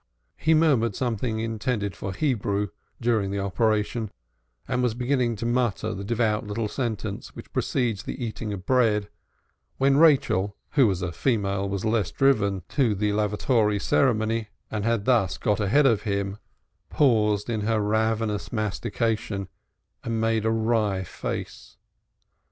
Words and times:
He 0.37 0.55
murmured 0.55 0.95
something 0.95 1.39
intended 1.39 1.95
for 1.95 2.11
Hebrew 2.11 2.69
during 2.99 3.29
the 3.29 3.37
operation, 3.39 4.09
and 4.67 4.81
was 4.81 4.95
beginning 4.95 5.35
to 5.35 5.45
mutter 5.45 5.93
the 5.93 6.03
devout 6.03 6.43
little 6.47 6.67
sentence 6.67 7.35
which 7.35 7.53
precedes 7.53 8.01
the 8.01 8.25
eating 8.25 8.51
of 8.51 8.65
bread 8.65 9.09
when 9.77 9.97
Rachel, 9.97 10.57
who 10.71 10.89
as 10.89 11.03
a 11.03 11.11
female 11.11 11.69
was 11.69 11.85
less 11.85 12.09
driven 12.09 12.63
to 12.69 12.95
the 12.95 13.13
lavatory 13.13 13.77
ceremony, 13.77 14.47
and 14.71 14.83
had 14.85 15.05
thus 15.05 15.37
got 15.37 15.59
ahead 15.59 15.85
of 15.85 16.01
him, 16.01 16.39
paused 16.89 17.47
in 17.47 17.61
her 17.61 17.79
ravenous 17.79 18.51
mastication 18.51 19.49
and 20.03 20.19
made 20.19 20.45
a 20.45 20.49
wry 20.49 21.03
face. 21.03 21.77